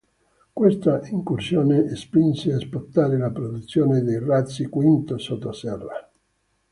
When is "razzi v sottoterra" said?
4.17-6.09